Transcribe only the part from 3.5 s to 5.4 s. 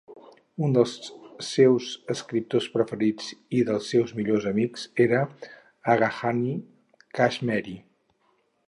i dels seus millors amics era